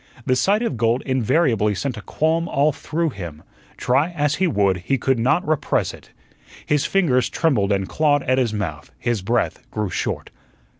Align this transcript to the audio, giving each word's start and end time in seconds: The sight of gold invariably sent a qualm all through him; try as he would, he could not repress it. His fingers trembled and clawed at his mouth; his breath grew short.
The 0.25 0.35
sight 0.35 0.63
of 0.63 0.77
gold 0.77 1.03
invariably 1.05 1.75
sent 1.75 1.95
a 1.95 2.01
qualm 2.01 2.47
all 2.47 2.71
through 2.71 3.09
him; 3.11 3.43
try 3.77 4.09
as 4.13 4.37
he 4.41 4.47
would, 4.47 4.77
he 4.77 4.97
could 4.97 5.19
not 5.19 5.47
repress 5.47 5.93
it. 5.93 6.09
His 6.65 6.87
fingers 6.87 7.29
trembled 7.29 7.71
and 7.71 7.87
clawed 7.87 8.23
at 8.23 8.39
his 8.39 8.51
mouth; 8.51 8.91
his 8.97 9.21
breath 9.21 9.59
grew 9.69 9.91
short. 9.91 10.31